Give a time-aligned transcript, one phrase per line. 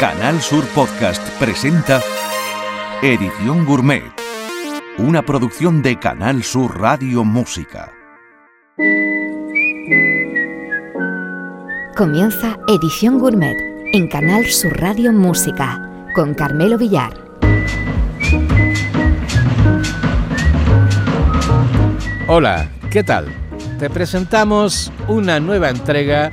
[0.00, 2.00] Canal Sur Podcast presenta
[3.02, 4.04] Edición Gourmet,
[4.96, 7.92] una producción de Canal Sur Radio Música.
[11.96, 13.56] Comienza Edición Gourmet
[13.92, 17.14] en Canal Sur Radio Música con Carmelo Villar.
[22.28, 23.26] Hola, ¿qué tal?
[23.80, 26.30] Te presentamos una nueva entrega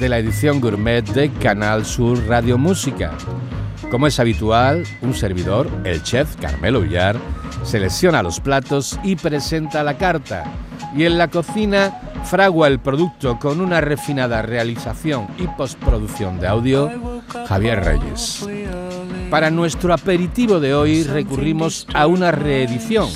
[0.00, 3.12] de la edición gourmet de Canal Sur Radio Música.
[3.90, 7.16] Como es habitual, un servidor, el chef Carmelo Villar,
[7.64, 10.44] selecciona los platos y presenta la carta.
[10.96, 16.90] Y en la cocina fragua el producto con una refinada realización y postproducción de audio,
[17.46, 18.48] Javier Reyes.
[19.30, 23.10] Para nuestro aperitivo de hoy recurrimos a una reedición.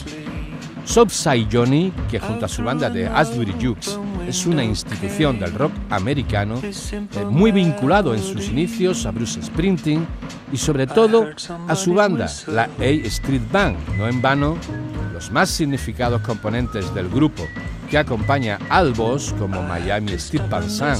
[0.85, 5.73] Soapside Johnny, que junto a su banda de Asbury Jukes es una institución del rock
[5.91, 10.07] americano eh, muy vinculado en sus inicios a Bruce Springsteen
[10.53, 11.29] y sobre todo
[11.69, 13.77] a su banda, la A Street Band.
[13.99, 14.57] No en vano,
[15.13, 17.45] los más significados componentes del grupo
[17.91, 20.99] que acompaña al boss como Miami Steve Pansan,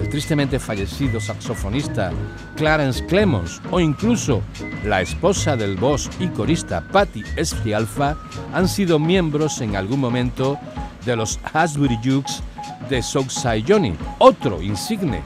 [0.00, 2.12] el tristemente fallecido saxofonista
[2.56, 4.42] Clarence Clemons o incluso
[4.84, 8.16] la esposa del boss y corista Patty Esfialfa
[8.52, 10.58] han sido miembros en algún momento
[11.04, 12.42] de los Hasbury Jukes
[12.88, 13.94] de Southside Johnny.
[14.18, 15.22] Otro insigne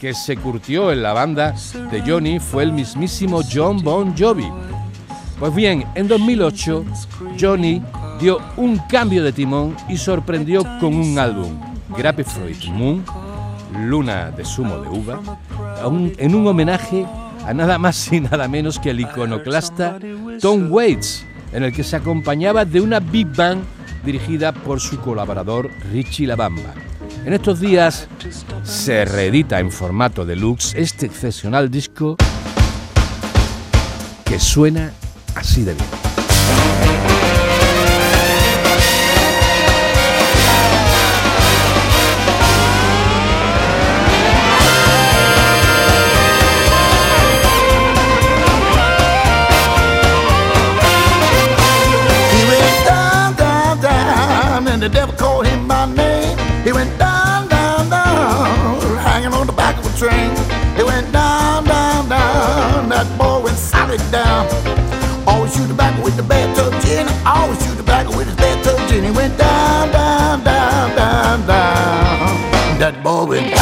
[0.00, 1.54] que se curtió en la banda
[1.90, 4.48] de Johnny fue el mismísimo John Bon Jovi.
[5.38, 6.84] Pues bien, en 2008
[7.38, 7.82] Johnny
[8.20, 11.60] dio un cambio de timón y sorprendió con un álbum,
[12.24, 13.04] Fruit Moon,
[13.78, 15.20] Luna de Zumo de Uva,
[16.18, 17.06] en un homenaje
[17.46, 19.98] a nada más y nada menos que el iconoclasta
[20.40, 23.62] Tom Waits, en el que se acompañaba de una big band
[24.04, 26.85] dirigida por su colaborador Richie Labamba.
[27.26, 28.06] En estos días
[28.62, 32.16] se reedita en formato deluxe este excepcional disco
[34.24, 34.92] que suena
[35.34, 35.86] así de bien.
[54.78, 57.05] the him name.
[65.26, 67.06] Always shoot the back with the bathtub gin.
[67.24, 69.04] Always shoot the back with his bathtub gin.
[69.04, 72.78] He went down, down, down, down, down.
[72.78, 73.55] That boy went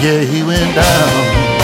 [0.00, 1.57] Yeah, he went down.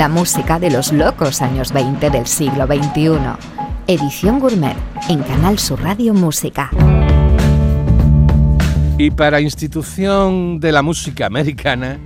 [0.00, 3.18] La música de los locos años 20 del siglo XXI.
[3.86, 4.74] Edición Gourmet
[5.10, 6.70] en Canal Sur Radio Música.
[8.96, 11.98] Y para institución de la música americana,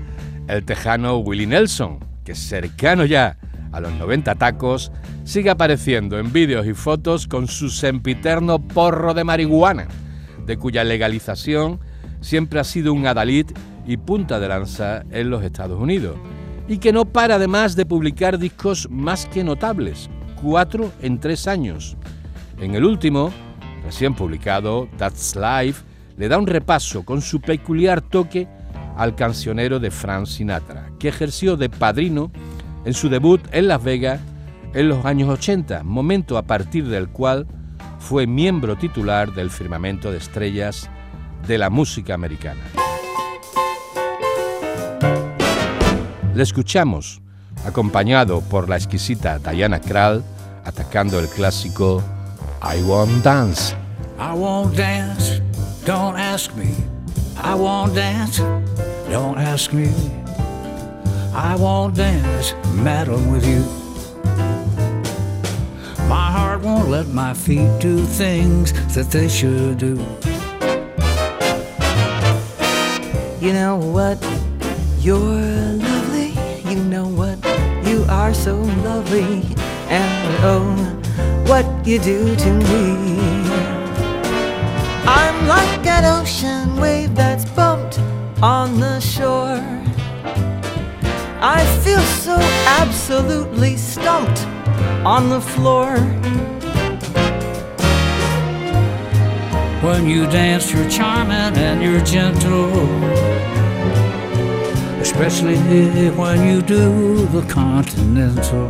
[0.49, 3.38] el tejano Willie Nelson, que cercano ya
[3.70, 4.91] a los 90 tacos,
[5.23, 9.87] sigue apareciendo en vídeos y fotos con su sempiterno porro de marihuana,
[10.44, 11.79] de cuya legalización
[12.20, 13.46] siempre ha sido un adalid
[13.87, 16.17] y punta de lanza en los Estados Unidos,
[16.69, 20.08] y que no para además de publicar discos más que notables,
[20.40, 21.96] cuatro en tres años.
[22.58, 23.31] En el último,
[23.84, 25.84] recién publicado, That's Life,
[26.16, 28.49] le da un repaso con su peculiar toque
[28.96, 32.31] al cancionero de Frank Sinatra, que ejerció de padrino
[32.84, 34.20] en su debut en Las Vegas
[34.72, 37.46] en los años 80, momento a partir del cual
[37.99, 40.90] fue miembro titular del firmamento de estrellas
[41.46, 42.60] de la música americana.
[46.34, 47.22] Le escuchamos,
[47.64, 50.25] acompañado por la exquisita Diana Krall,
[50.64, 52.02] atacando el clásico
[52.60, 53.76] I Won't Dance.
[54.19, 55.40] I won't dance,
[55.84, 56.75] don't ask me.
[57.36, 58.38] I won't dance,
[59.10, 59.90] don't ask me.
[61.34, 63.64] I won't dance, madam, with you.
[66.08, 69.98] My heart won't let my feet do things that they should do.
[73.40, 74.19] You know what?
[75.00, 75.94] You're.
[76.74, 77.38] You know what?
[77.86, 79.44] You are so lovely.
[79.86, 80.74] And oh,
[81.46, 83.16] what you do to me.
[85.06, 88.00] I'm like an ocean wave that's bumped
[88.42, 89.62] on the shore.
[91.40, 92.34] I feel so
[92.66, 94.44] absolutely stumped
[95.06, 95.94] on the floor.
[99.80, 103.33] When you dance, you're charming and you're gentle.
[105.14, 108.69] Especially when you do the continental.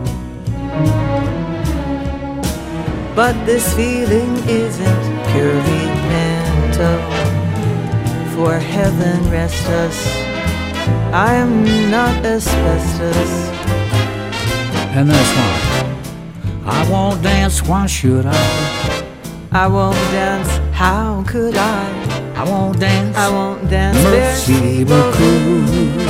[3.16, 5.02] But this feeling isn't
[5.32, 7.00] purely mental.
[8.36, 9.96] For heaven rest us,
[11.14, 13.32] I am not asbestos.
[14.96, 15.84] And that's why
[16.66, 19.04] I won't dance, why should I?
[19.50, 22.34] I won't dance, how could I?
[22.36, 23.96] I won't dance, I won't dance.
[24.04, 25.94] merci beaucoup.
[26.00, 26.03] I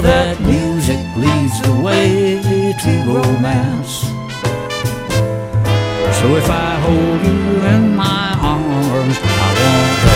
[0.00, 2.40] that music leads the way
[2.82, 4.00] to romance.
[6.18, 10.11] So if I hold you in my arms, I won't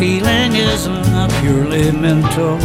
[0.00, 1.04] feeling isn't
[1.42, 2.56] purely mental.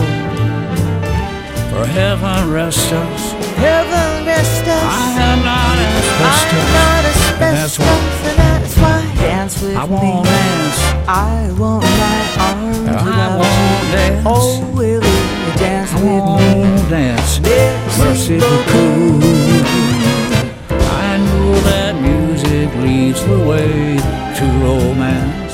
[1.72, 3.24] For heaven rest us,
[3.60, 4.84] Heaven rest us.
[5.04, 6.64] I am not asbestos.
[6.64, 7.04] I'm not
[7.44, 7.98] And that's why
[8.30, 10.80] and that's why dance with I won't dance.
[11.10, 13.96] I won't my arms I without won't you.
[13.98, 14.24] dance.
[14.26, 16.46] Oh, will you dance I with me?
[16.64, 17.32] won't dance.
[18.00, 19.24] Mercy beaucoup.
[21.04, 23.98] I know that music leads the way
[24.38, 25.45] to romance.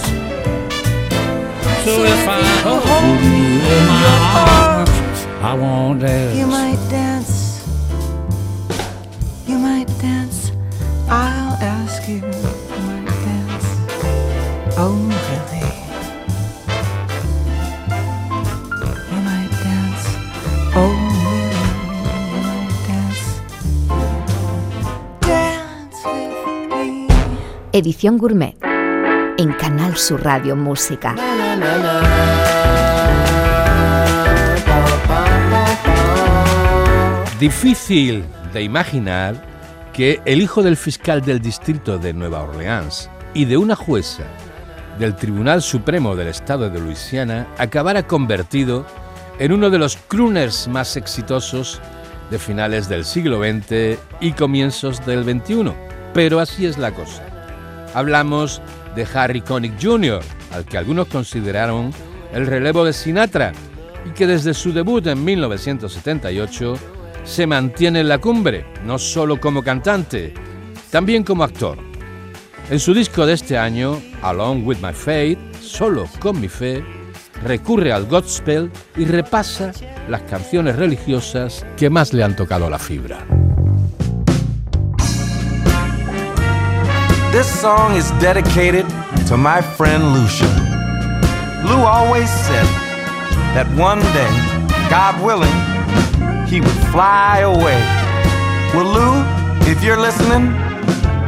[1.84, 4.06] So if I hold you in my
[4.38, 6.38] arms, I won't dance.
[6.38, 7.66] You might dance.
[9.48, 10.52] You might dance.
[11.10, 12.18] I'll ask you.
[12.18, 12.22] You
[12.86, 13.68] might dance.
[14.78, 15.70] Oh, really?
[19.10, 20.06] You might dance.
[20.78, 20.94] Oh,
[21.26, 21.66] really?
[22.30, 23.24] You might dance.
[25.22, 26.36] Dance with
[26.70, 27.08] me.
[27.74, 28.56] Edición Gourmet
[29.42, 31.16] en Canal Sur Radio Música.
[37.40, 39.44] Difícil de imaginar
[39.94, 44.26] que el hijo del fiscal del distrito de Nueva Orleans y de una jueza
[45.00, 48.86] del Tribunal Supremo del Estado de Luisiana acabara convertido
[49.40, 51.82] en uno de los crooners más exitosos
[52.30, 55.74] de finales del siglo XX y comienzos del XXI.
[56.14, 57.24] Pero así es la cosa.
[57.96, 58.62] Hablamos
[58.96, 60.22] de Harry Connick Jr.,
[60.52, 61.92] al que algunos consideraron
[62.34, 63.54] el relevo de Sinatra
[64.06, 66.76] y que desde su debut en 1978
[67.24, 70.34] se mantiene en la cumbre, no solo como cantante,
[70.90, 71.78] también como actor.
[72.70, 76.84] En su disco de este año, Along with My Faith, solo con mi fe,
[77.44, 79.72] recurre al gospel y repasa
[80.08, 83.41] las canciones religiosas que más le han tocado la fibra.
[87.32, 88.86] This song is dedicated
[89.28, 90.52] to my friend Lucia.
[91.66, 92.66] Lou always said
[93.56, 94.30] that one day,
[94.90, 95.56] God willing,
[96.46, 97.80] he would fly away.
[98.74, 100.52] Well, Lou, if you're listening,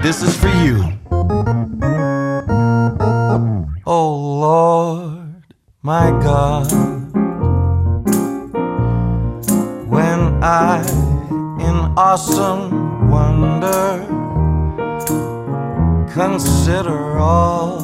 [0.01, 0.83] this is for you.
[3.85, 5.41] Oh Lord,
[5.83, 6.69] my God,
[9.87, 10.81] when I
[11.61, 14.22] in awesome wonder
[16.13, 17.81] consider all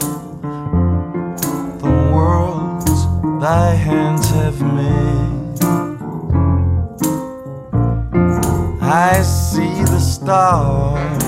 [1.81, 3.07] the worlds
[3.41, 5.63] thy hands have made,
[8.83, 11.23] I see the stars.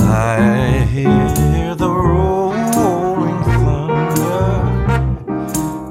[0.00, 4.50] I hear the rolling thunder,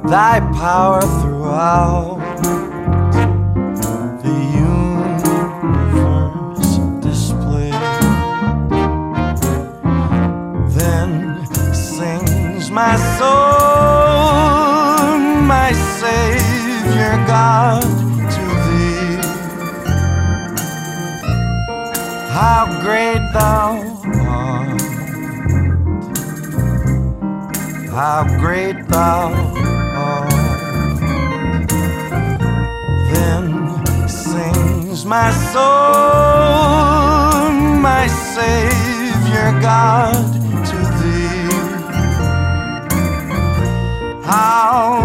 [0.08, 2.17] thy power throughout
[12.78, 14.38] my soul,
[15.54, 17.82] my Savior God,
[18.34, 19.18] to thee.
[22.38, 23.68] How great thou
[24.44, 24.82] art,
[27.98, 29.26] how great thou
[30.10, 31.00] art.
[33.12, 33.46] Then
[34.08, 37.50] sings my soul,
[37.90, 38.06] my
[38.36, 40.27] Savior God,
[44.38, 44.97] now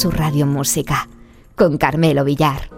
[0.00, 1.06] Sur Radio Música
[1.54, 2.70] con Carmelo Villar.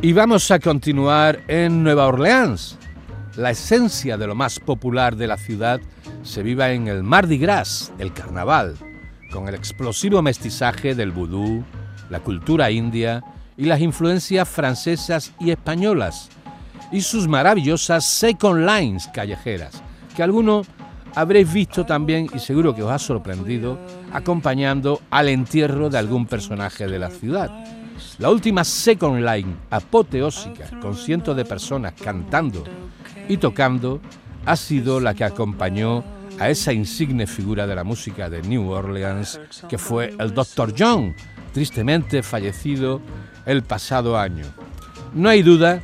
[0.00, 2.78] Y vamos a continuar en Nueva Orleans.
[3.34, 5.80] La esencia de lo más popular de la ciudad
[6.22, 8.76] se vive en el Mardi Gras, el carnaval,
[9.32, 11.64] con el explosivo mestizaje del vudú,
[12.08, 13.24] la cultura india
[13.56, 16.28] y las influencias francesas y españolas,
[16.92, 19.82] y sus maravillosas second lines callejeras,
[20.14, 20.62] que alguno
[21.14, 23.78] habréis visto también y seguro que os ha sorprendido
[24.12, 27.50] acompañando al entierro de algún personaje de la ciudad.
[28.18, 32.64] La última second line apoteósica con cientos de personas cantando
[33.28, 34.00] y tocando
[34.46, 36.04] ha sido la que acompañó
[36.38, 40.74] a esa insigne figura de la música de New Orleans que fue el Dr.
[40.76, 41.14] John,
[41.52, 43.00] tristemente fallecido
[43.46, 44.46] el pasado año.
[45.14, 45.82] No hay duda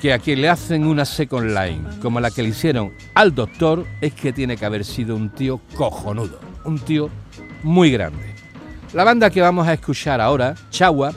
[0.00, 3.86] que a quien le hacen una second line como la que le hicieron al doctor
[4.00, 7.10] es que tiene que haber sido un tío cojonudo, un tío
[7.62, 8.34] muy grande.
[8.92, 11.12] La banda que vamos a escuchar ahora, Chagua,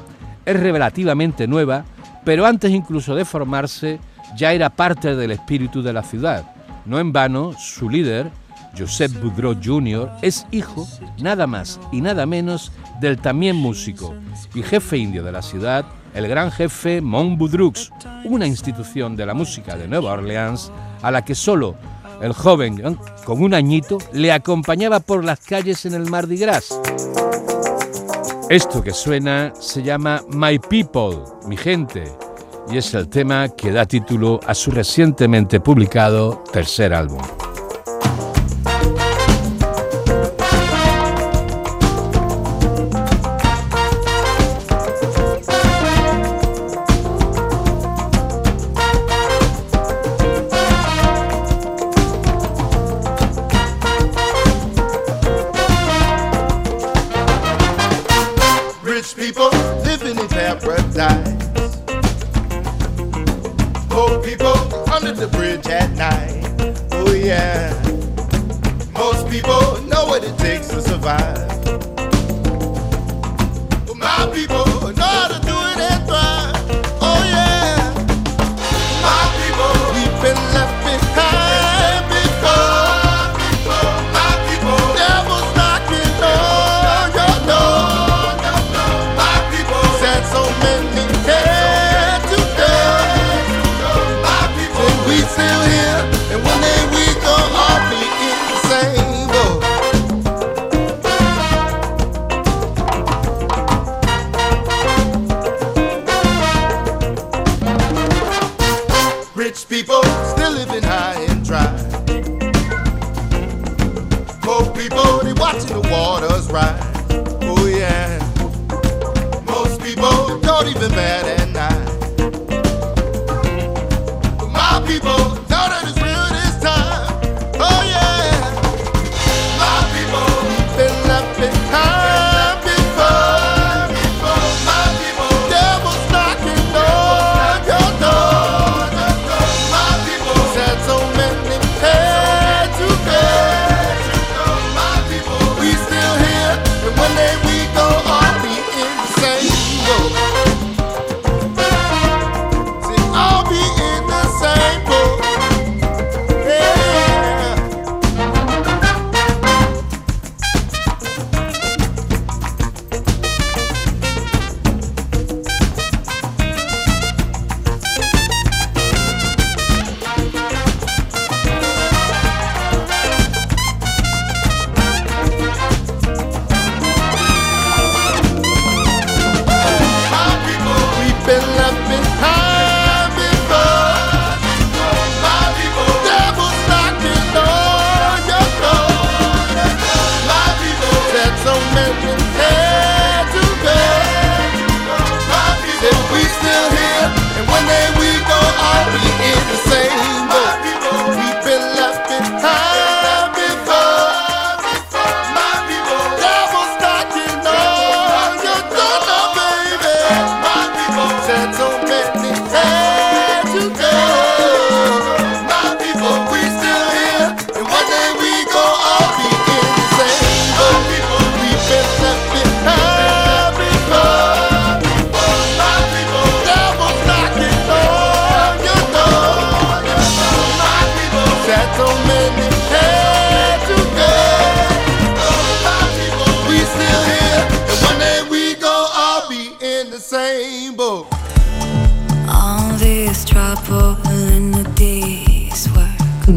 [0.45, 1.85] es relativamente nueva,
[2.25, 3.99] pero antes incluso de formarse
[4.35, 6.51] ya era parte del espíritu de la ciudad.
[6.85, 8.31] No en vano, su líder,
[8.77, 10.87] Josep Boudreau Jr., es hijo,
[11.21, 14.15] nada más y nada menos, del también músico
[14.53, 17.91] y jefe indio de la ciudad, el gran jefe Mont Boudrux,
[18.25, 21.75] una institución de la música de Nueva Orleans a la que solo
[22.21, 22.95] el joven ¿eh?
[23.25, 26.79] con un añito le acompañaba por las calles en el Mardi Gras.
[28.49, 32.11] Esto que suena se llama My People, mi gente,
[32.71, 37.21] y es el tema que da título a su recientemente publicado tercer álbum.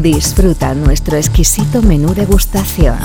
[0.03, 2.97] Disfruta nuestro exquisito menú degustación.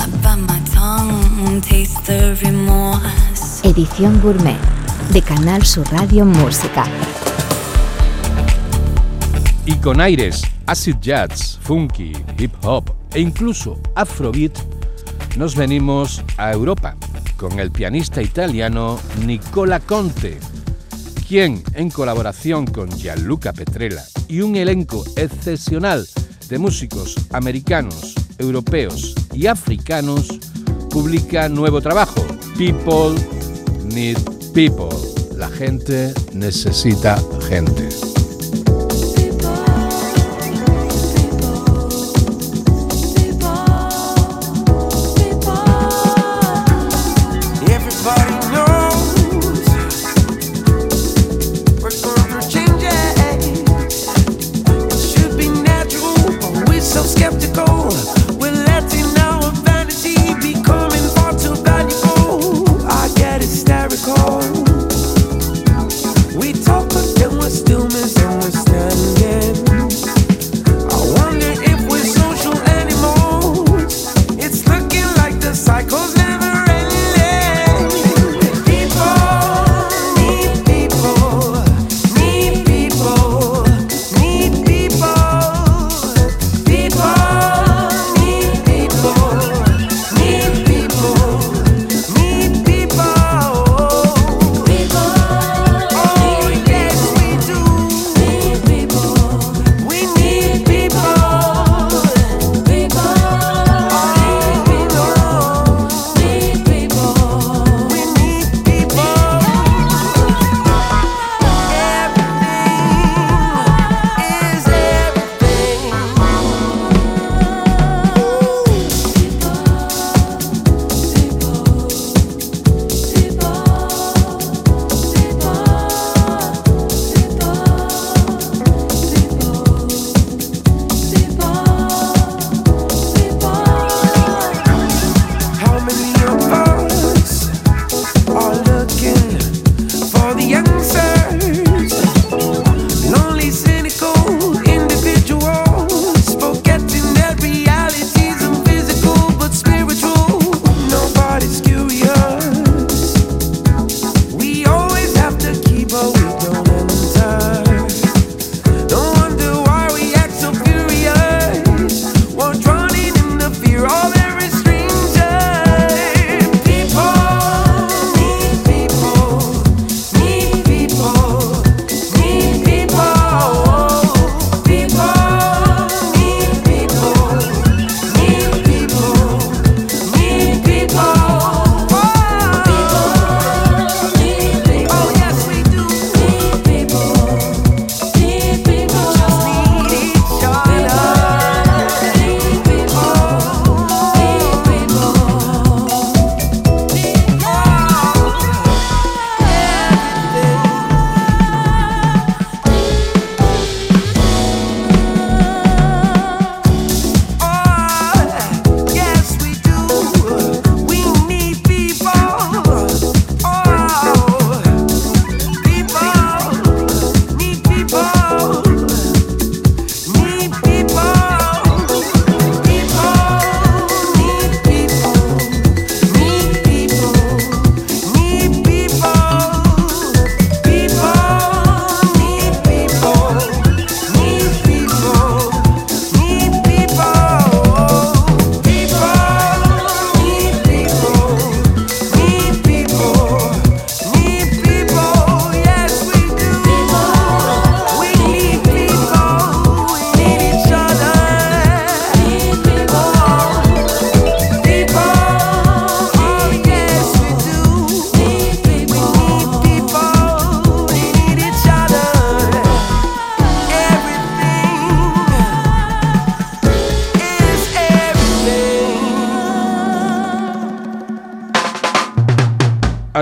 [3.63, 4.59] Edición Gourmet
[5.13, 6.85] de Canal Sur Radio Música.
[9.65, 14.59] Y con aires acid jazz, funky, hip hop e incluso afrobeat,
[15.37, 16.97] nos venimos a Europa
[17.37, 20.41] con el pianista italiano Nicola Conte,
[21.29, 26.05] quien en colaboración con Gianluca Petrella y un elenco excepcional
[26.49, 30.29] de músicos americanos, europeos y africanos,
[30.91, 32.25] publica nuevo trabajo,
[32.57, 33.15] People
[33.85, 34.19] Need
[34.55, 34.89] People.
[35.37, 38.08] La gente necesita gente.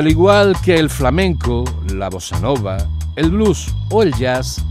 [0.07, 2.77] Al igual que el flamenco, la bossa nova,
[3.17, 4.65] el blues o el jazz,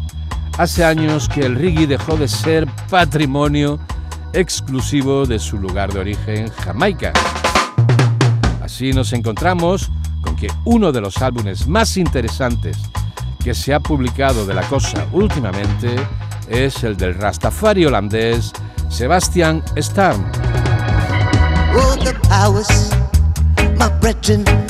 [0.58, 3.78] hace años que el reggae dejó de ser patrimonio
[4.32, 7.12] exclusivo de su lugar de origen, Jamaica.
[8.64, 12.78] Así nos encontramos con que uno de los álbumes más interesantes
[13.44, 15.98] que se ha publicado de la cosa últimamente
[16.48, 18.54] es el del Rastafari holandés
[18.88, 19.62] Sebastian
[24.00, 24.65] brethren, oh,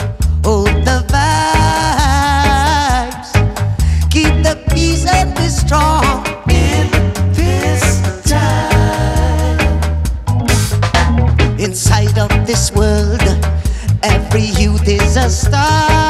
[15.18, 16.05] a star.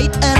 [0.00, 0.39] right and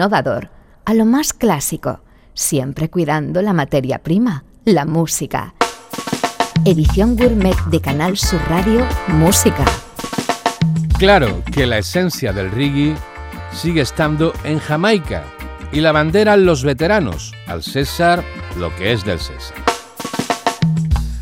[0.00, 0.48] innovador
[0.86, 2.00] a lo más clásico,
[2.32, 5.52] siempre cuidando la materia prima, la música.
[6.64, 9.62] Edición Gourmet de Canal Sur Radio Música.
[10.98, 12.94] Claro que la esencia del reggae
[13.52, 15.22] sigue estando en Jamaica
[15.70, 18.24] y la bandera los veteranos, al César
[18.56, 19.58] lo que es del César.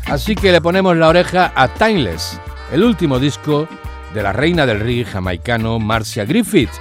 [0.05, 2.39] Así que le ponemos la oreja a Timeless,
[2.71, 3.67] el último disco
[4.13, 6.71] de la reina del reggae jamaicano Marcia Griffith,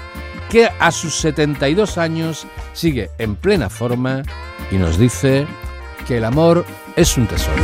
[0.50, 4.22] que a sus 72 años sigue en plena forma
[4.70, 5.46] y nos dice
[6.06, 6.64] que el amor
[6.96, 7.62] es un tesoro.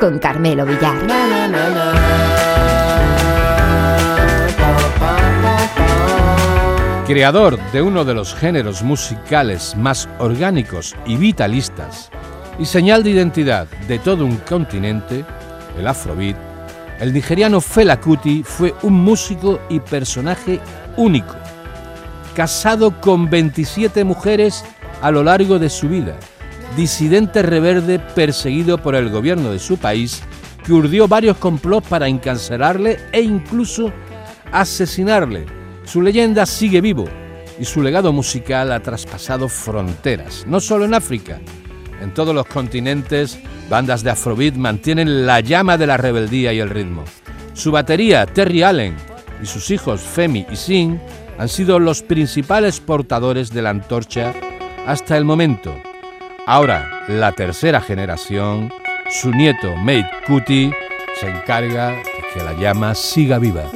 [0.00, 0.96] Con Carmelo Villar.
[7.06, 12.10] Creador de uno de los géneros musicales más orgánicos y vitalistas
[12.58, 15.24] y señal de identidad de todo un continente,
[15.78, 16.36] el afrobeat,
[16.98, 20.60] el nigeriano Fela Kuti fue un músico y personaje
[20.96, 21.34] único,
[22.34, 24.64] casado con 27 mujeres
[25.02, 26.16] a lo largo de su vida,
[26.76, 30.22] disidente reverde perseguido por el gobierno de su país,
[30.64, 33.92] que urdió varios complots para encarcelarle e incluso
[34.52, 35.46] asesinarle.
[35.84, 37.06] Su leyenda sigue vivo
[37.58, 41.40] y su legado musical ha traspasado fronteras, no solo en África.
[42.00, 46.70] En todos los continentes, bandas de Afrobeat mantienen la llama de la rebeldía y el
[46.70, 47.04] ritmo.
[47.52, 48.96] Su batería, Terry Allen,
[49.42, 51.00] y sus hijos, Femi y Sin,
[51.38, 54.34] han sido los principales portadores de la antorcha
[54.86, 55.74] hasta el momento.
[56.52, 58.72] Ahora, la tercera generación,
[59.08, 60.72] su nieto, Mate Kuti,
[61.20, 62.02] se encarga de
[62.34, 63.70] que la llama siga viva.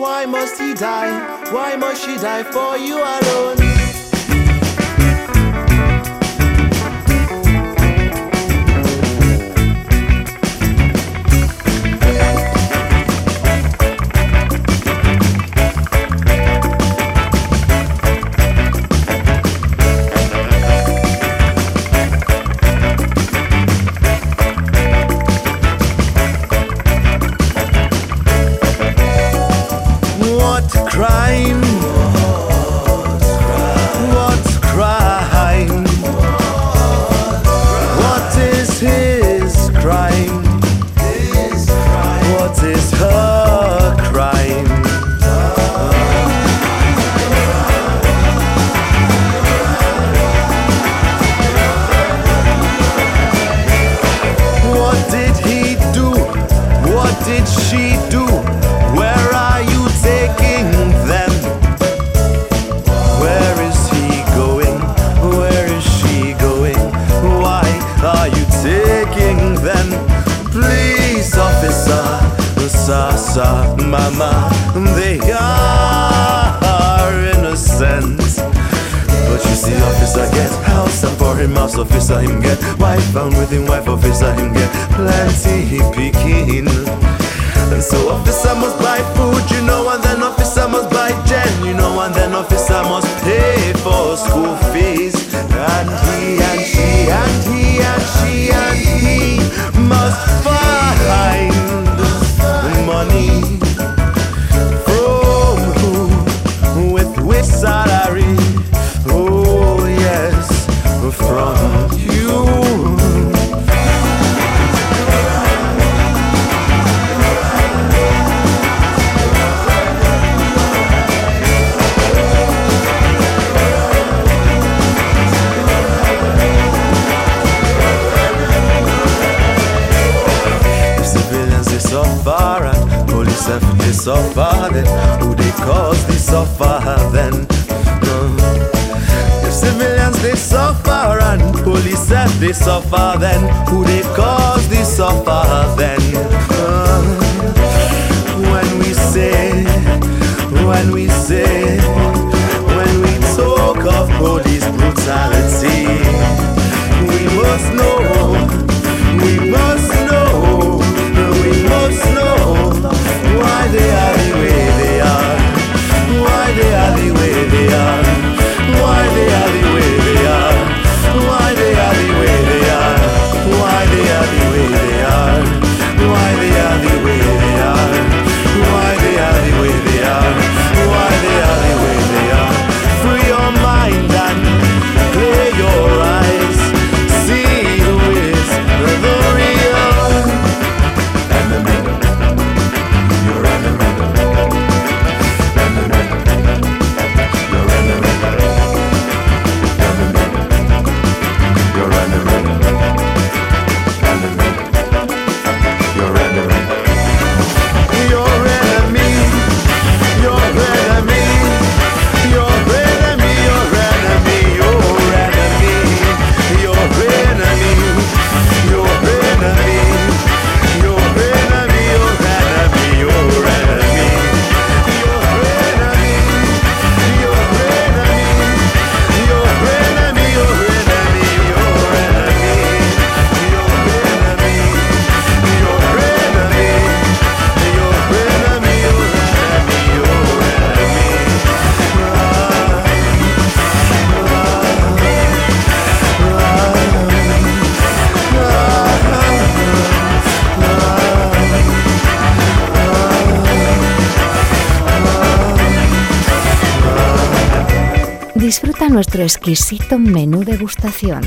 [258.94, 261.20] nuestro exquisito menú degustación.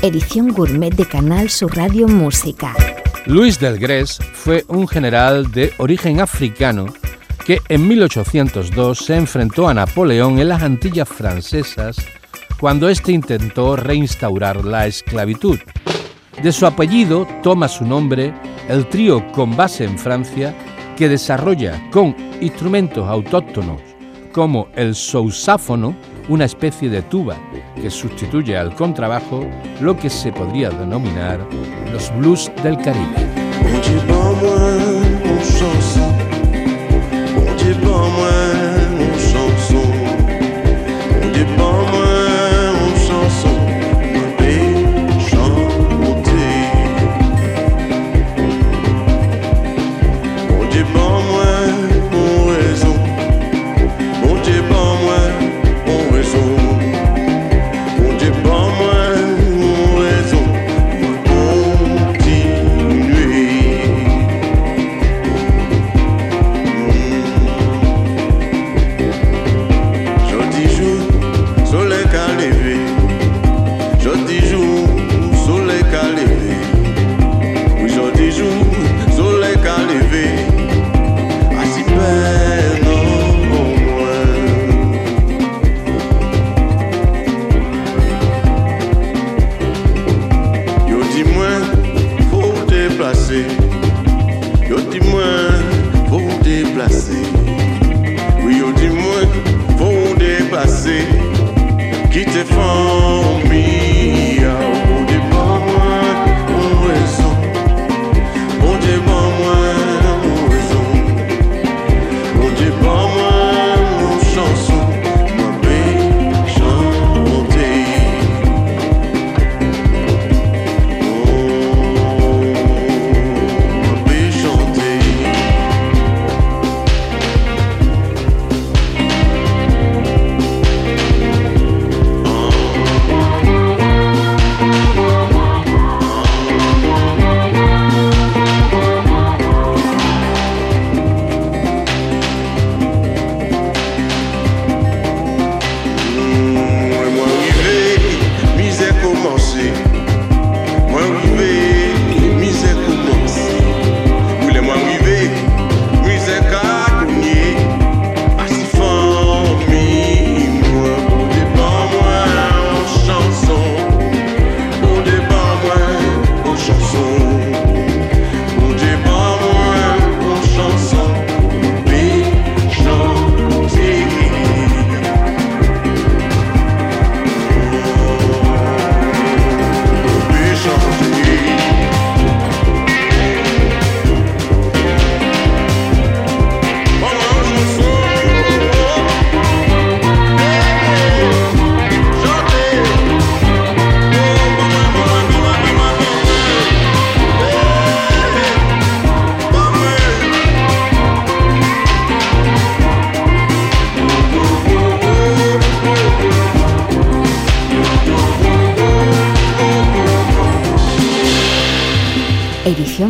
[0.00, 2.74] Edición gourmet de Canal Sur Radio Música.
[3.26, 6.86] Luis del Gres fue un general de origen africano
[7.44, 11.98] que en 1802 se enfrentó a Napoleón en las Antillas francesas
[12.58, 15.58] cuando éste intentó reinstaurar la esclavitud.
[16.42, 18.32] De su apellido toma su nombre
[18.70, 20.56] el trío con base en Francia
[20.96, 23.82] que desarrolla con instrumentos autóctonos
[24.36, 25.96] como el sousáfono,
[26.28, 27.36] una especie de tuba
[27.80, 29.46] que sustituye al contrabajo
[29.80, 31.40] lo que se podría denominar
[31.92, 33.26] los blues del Caribe.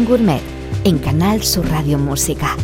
[0.04, 0.42] Gourmet
[0.84, 2.56] en Canal Sur Radio Música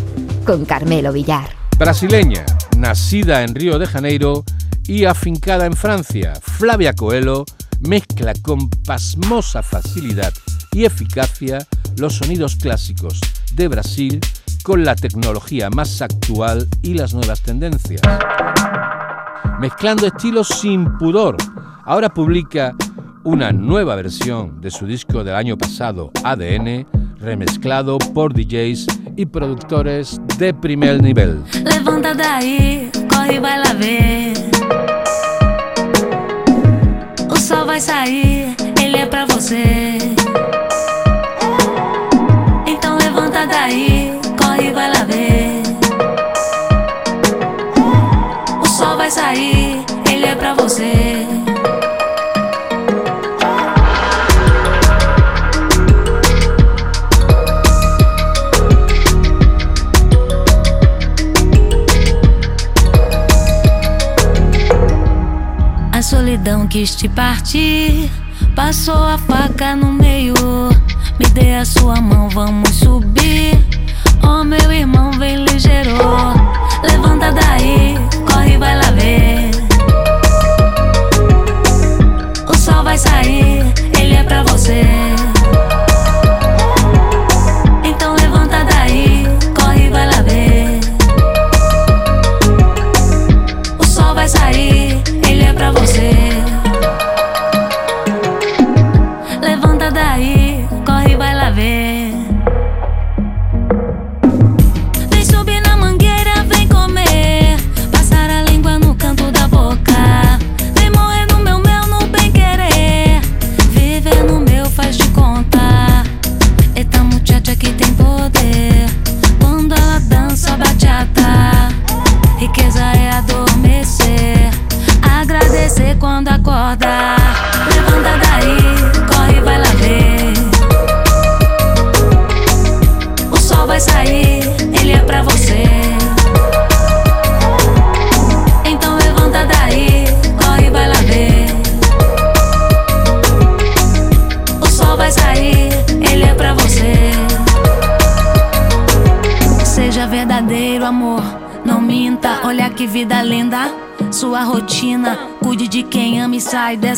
[0.45, 1.49] con Carmelo Villar.
[1.79, 2.45] Brasileña,
[2.77, 4.45] nacida en Río de Janeiro
[4.87, 7.45] y afincada en Francia, Flavia Coelho
[7.81, 10.33] mezcla con pasmosa facilidad
[10.73, 11.67] y eficacia
[11.97, 13.21] los sonidos clásicos
[13.55, 14.21] de Brasil
[14.63, 18.03] con la tecnología más actual y las nuevas tendencias.
[19.59, 21.37] Mezclando estilos sin pudor,
[21.85, 22.75] ahora publica
[23.25, 26.87] una nueva versión de su disco del año pasado, ADN,
[27.23, 31.43] remezclado por DJs y productores de primer nivel.
[31.65, 34.33] Levanta daí, corre e vai lá ver.
[37.31, 39.99] O sol vai sair, ele é pra você.
[66.73, 68.11] Quis te partir.
[68.57, 70.33] Passou a faca no meio.
[71.19, 73.63] Me dê a sua mão, vamos subir.
[74.23, 75.93] Oh, meu irmão, vem ligeiro.
[76.83, 77.95] Levanta daí,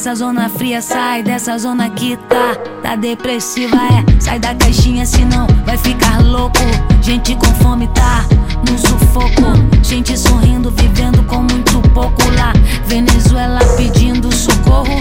[0.04, 4.20] dessa zona fria, sai dessa zona que tá, tá depressiva, é.
[4.20, 6.58] Sai da caixinha, senão vai ficar louco.
[7.00, 8.22] Gente com fome tá
[8.68, 9.54] num sufoco.
[9.82, 12.52] Gente sorrindo, vivendo com muito pouco lá.
[12.86, 15.00] Venezuela pedindo socorro.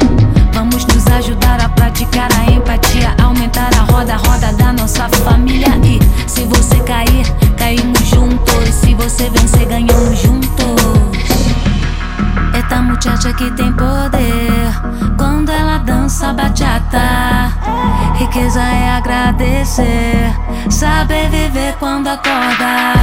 [0.54, 5.68] Vamos nos ajudar a praticar a empatia, aumentar a roda, roda da nossa família.
[5.84, 6.00] E
[6.30, 7.26] se você cair,
[7.58, 8.70] caímos juntos.
[8.82, 11.33] Se você vencer, ganhamos juntos.
[12.54, 14.72] Eita muchacha que tem poder
[15.18, 17.52] Quando ela dança bachata
[18.16, 20.34] Riqueza é agradecer
[20.70, 22.94] Saber viver quando acorda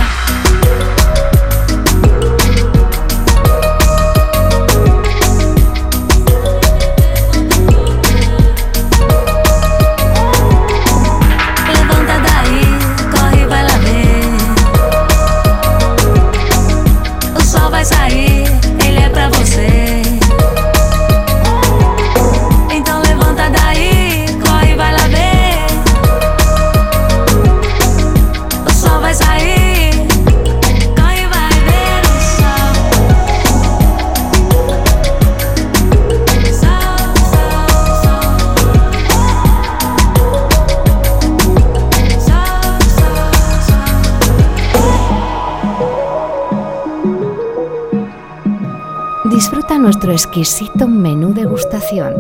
[50.13, 52.15] exquisito menú degustación.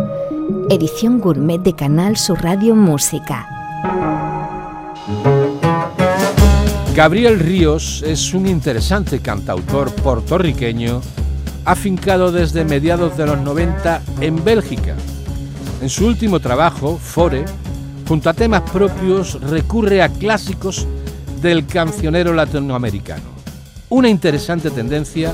[0.68, 3.49] Edición gourmet de Canal Sur Radio Música.
[6.95, 11.01] Gabriel Ríos es un interesante cantautor puertorriqueño
[11.64, 14.95] afincado desde mediados de los 90 en Bélgica.
[15.80, 17.45] En su último trabajo, Fore,
[18.07, 20.86] junto a temas propios, recurre a clásicos
[21.41, 23.30] del cancionero latinoamericano.
[23.88, 25.32] Una interesante tendencia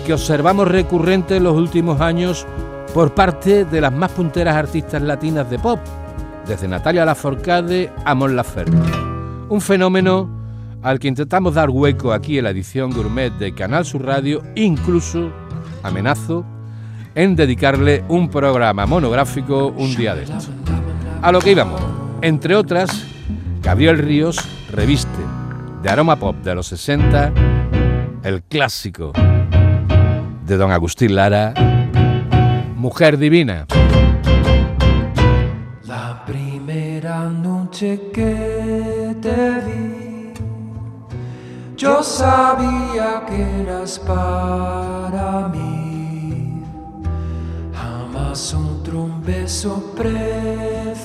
[0.00, 2.46] que observamos recurrente en los últimos años
[2.94, 5.78] por parte de las más punteras artistas latinas de pop,
[6.46, 8.76] desde Natalia Lafourcade a Mon Laferte.
[9.48, 10.28] Un fenómeno
[10.82, 15.30] al que intentamos dar hueco aquí en la edición gourmet de Canal Sur Radio, incluso,
[15.82, 16.44] amenazo,
[17.14, 20.48] en dedicarle un programa monográfico un día de estos.
[21.22, 21.80] A lo que íbamos,
[22.22, 23.04] entre otras,
[23.62, 24.38] Gabriel Ríos
[24.70, 25.18] reviste
[25.82, 27.32] de aroma pop de los 60
[28.22, 29.12] el clásico
[30.50, 31.54] de don Agustín Lara,
[32.74, 33.66] Mujer Divina.
[35.84, 40.32] La primera noche que te vi,
[41.76, 46.64] yo sabía que eras para mí.
[47.72, 50.98] Jamás otro beso preferí,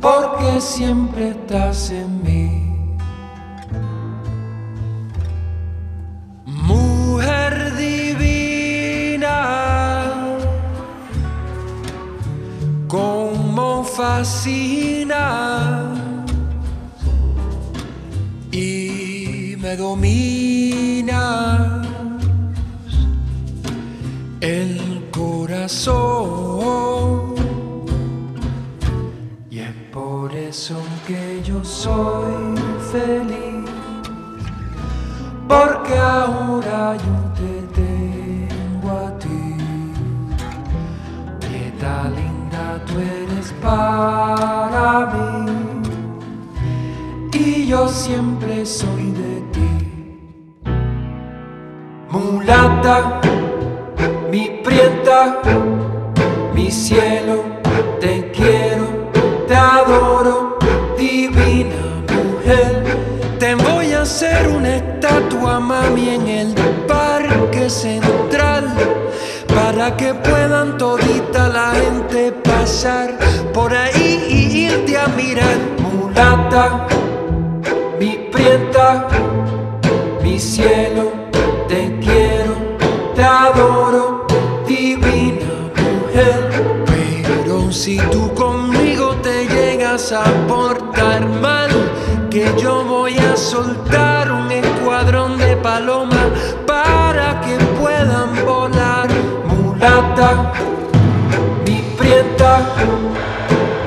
[0.00, 2.65] porque siempre estás en mí.
[18.52, 21.82] Y me domina
[24.40, 26.14] el corazón.
[29.50, 30.76] Y es por eso
[31.06, 32.15] que yo soy
[69.86, 73.16] Para que puedan todita la gente pasar
[73.54, 75.58] por ahí y irte a mirar.
[75.78, 76.88] Mulata,
[77.96, 79.06] mi prieta,
[80.24, 81.12] mi cielo,
[81.68, 82.56] te quiero,
[83.14, 84.26] te adoro,
[84.66, 86.82] divina mujer.
[86.84, 91.70] Pero si tú conmigo te llegas a portar mal,
[92.28, 96.56] que yo voy a soltar un escuadrón de palomas
[99.76, 100.52] Mulata,
[101.66, 102.64] mi prieta,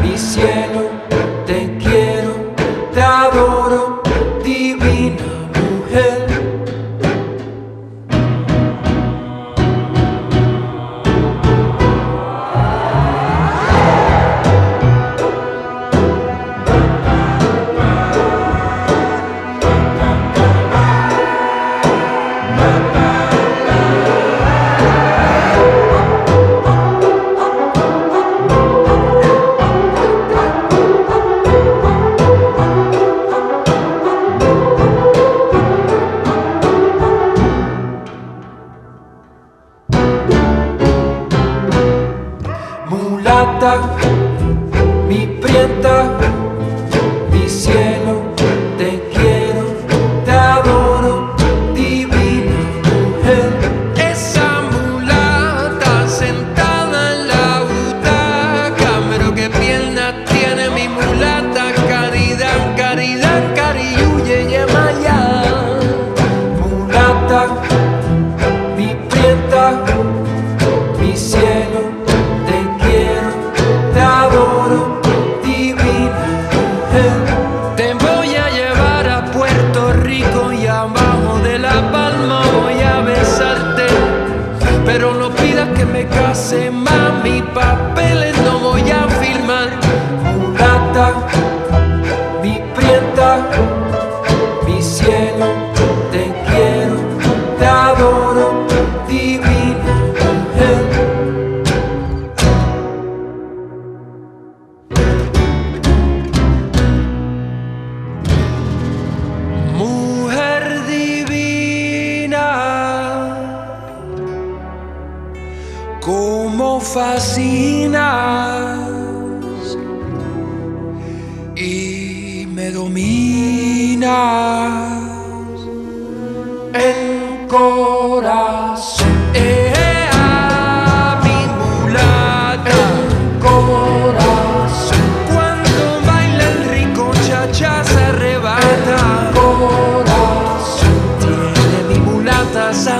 [0.02, 0.89] mi cielo,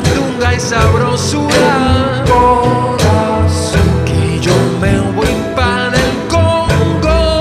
[0.04, 2.24] sandunga y sabrosura.
[2.28, 3.82] corazón.
[4.06, 7.40] Que yo me voy para el Congo.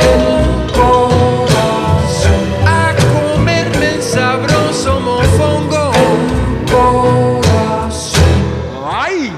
[0.75, 2.43] corazón.
[2.67, 5.93] A comerme el sabroso mofongo.
[6.71, 8.23] corazón.
[8.91, 9.33] ¡Ay!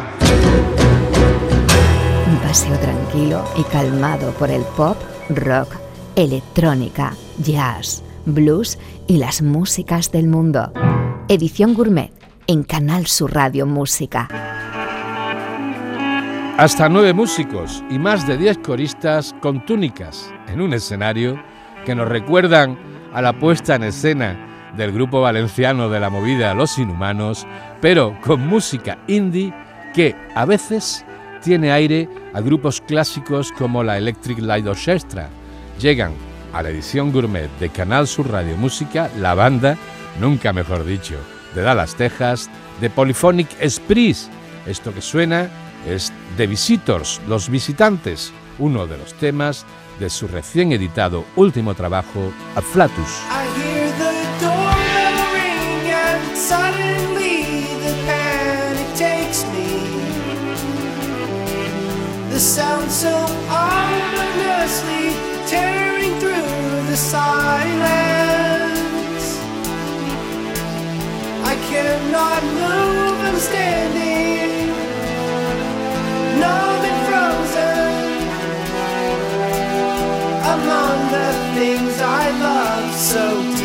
[2.26, 4.96] Un paseo tranquilo y calmado por el pop,
[5.30, 5.74] rock
[6.16, 10.72] electrónica, jazz, blues y las músicas del mundo.
[11.28, 12.19] Edición Gourmet
[12.50, 14.26] en Canal Sur Radio Música.
[16.58, 21.40] Hasta nueve músicos y más de diez coristas con túnicas en un escenario
[21.86, 22.76] que nos recuerdan
[23.12, 27.46] a la puesta en escena del grupo valenciano de la movida Los Inhumanos,
[27.80, 29.54] pero con música indie
[29.94, 31.04] que a veces
[31.44, 35.28] tiene aire a grupos clásicos como la Electric Light Orchestra.
[35.78, 36.14] Llegan
[36.52, 39.76] a la edición gourmet de Canal Sur Radio Música la banda,
[40.18, 41.14] nunca mejor dicho,
[41.54, 42.48] de Dallas, Texas,
[42.80, 44.28] de Polyphonic Express.
[44.66, 45.48] Esto que suena
[45.86, 49.64] es The Visitors, Los Visitantes, uno de los temas
[49.98, 52.32] de su recién editado último trabajo,
[63.50, 65.12] ominously
[65.46, 68.39] tearing through the.
[71.70, 74.66] Cannot move, I'm standing,
[76.42, 77.92] numb and frozen
[80.54, 83.59] among the things I love so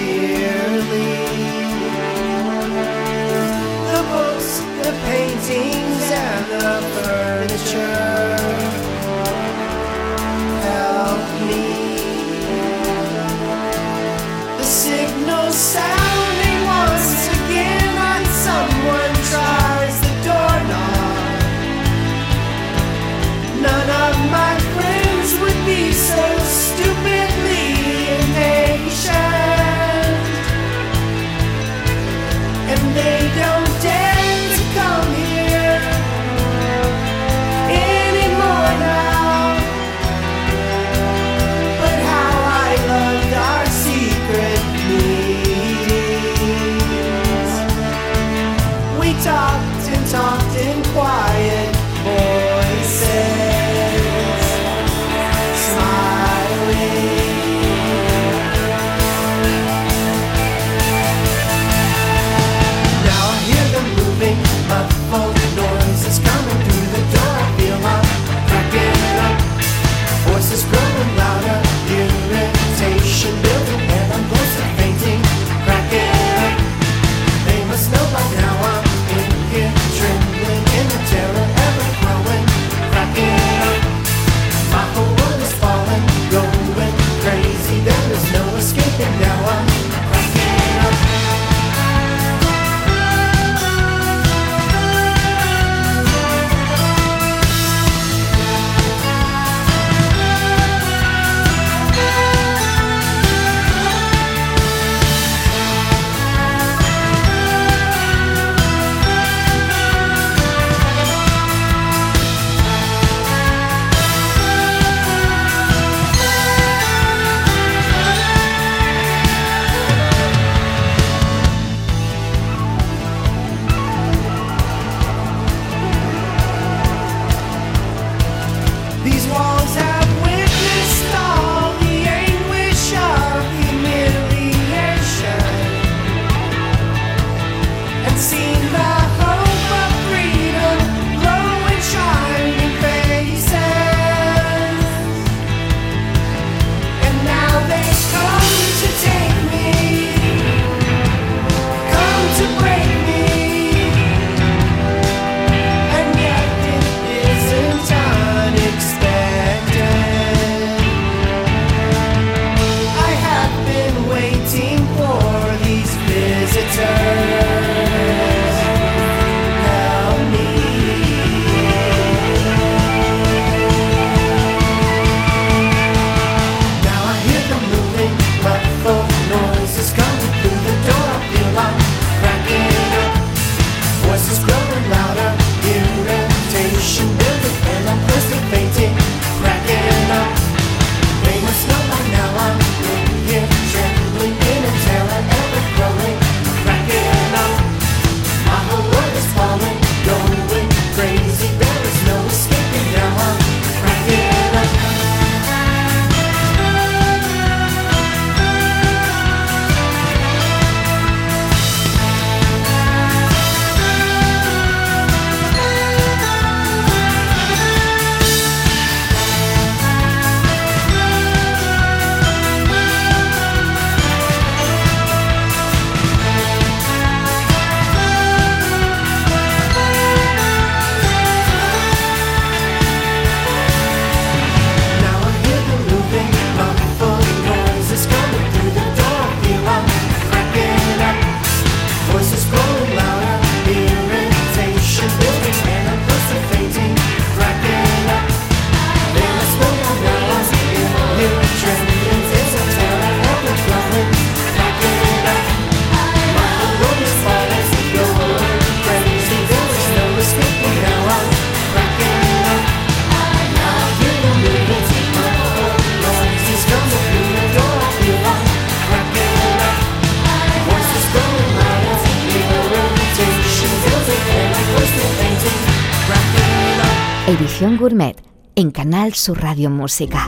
[277.38, 278.16] Edición Gourmet
[278.56, 280.26] en Canal Sur Radio Música.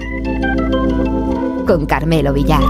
[1.66, 2.62] Con Carmelo Villar.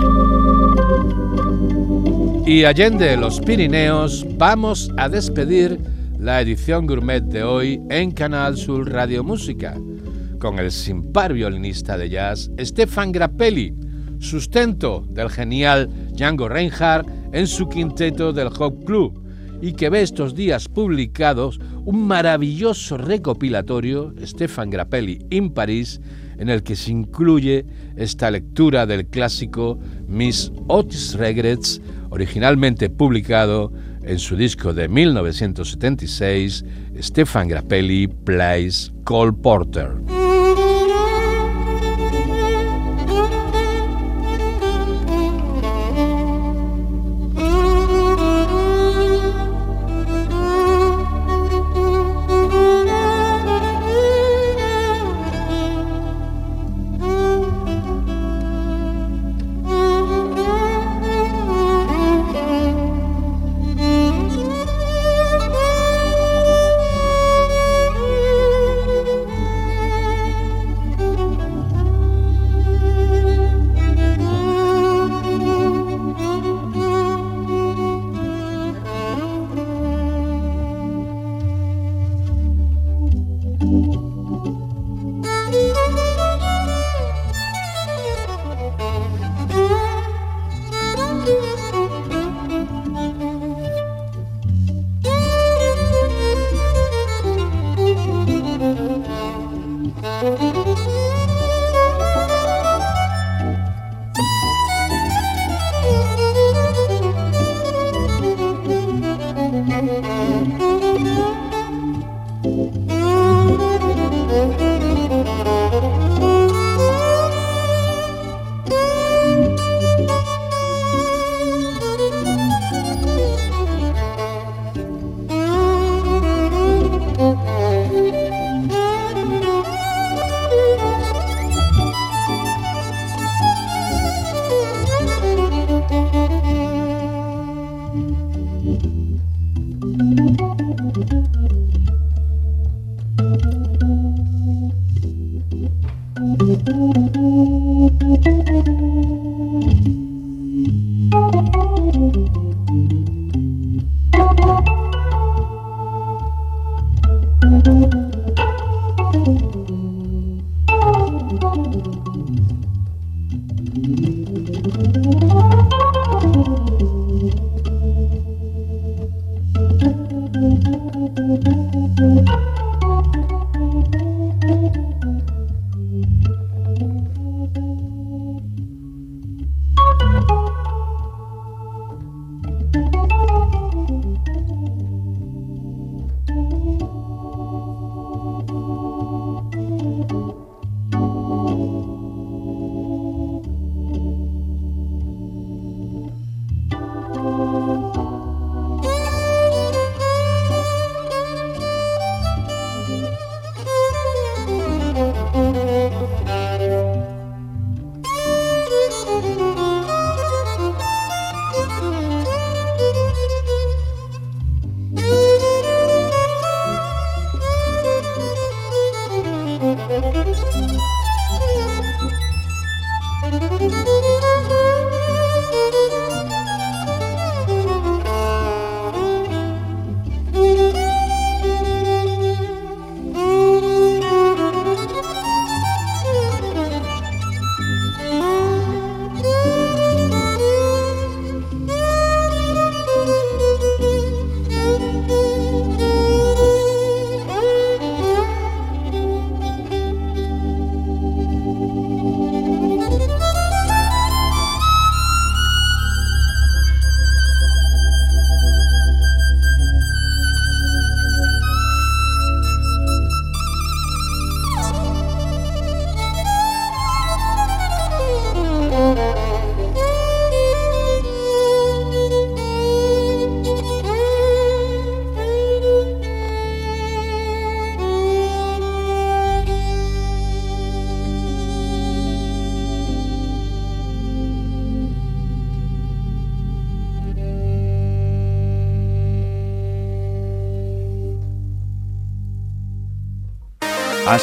[2.45, 5.79] Y allende los Pirineos, vamos a despedir
[6.19, 9.75] la edición gourmet de hoy en Canal Sur Radio Música
[10.37, 13.73] con el sin par violinista de jazz Stefan Grappelli,
[14.19, 19.26] sustento del genial Django Reinhardt en su quinteto del Hop Club
[19.61, 25.99] y que ve estos días publicados un maravilloso recopilatorio Stefan Grappelli in París
[26.37, 33.71] en el que se incluye esta lectura del clásico Miss Otis Regrets originalmente publicado
[34.03, 36.63] en su disco de 1976,
[37.01, 39.97] Stefan Grappelli Plays Cole Porter.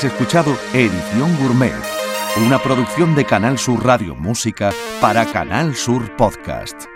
[0.04, 1.72] Escuchado Edición Gourmet,
[2.46, 6.93] una producción de Canal Sur Radio Música para Canal Sur Podcast.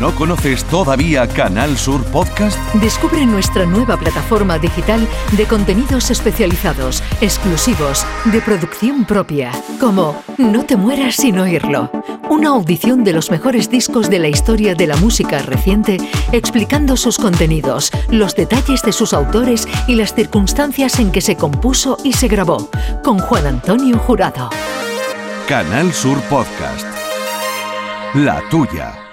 [0.00, 2.58] ¿No conoces todavía Canal Sur Podcast?
[2.76, 10.76] Descubre nuestra nueva plataforma digital de contenidos especializados, exclusivos, de producción propia, como No te
[10.76, 11.90] mueras sin oírlo,
[12.30, 15.98] una audición de los mejores discos de la historia de la música reciente,
[16.32, 21.98] explicando sus contenidos, los detalles de sus autores y las circunstancias en que se compuso
[22.04, 22.70] y se grabó,
[23.04, 24.48] con Juan Antonio Jurado.
[25.46, 26.86] Canal Sur Podcast.
[28.14, 29.09] La tuya.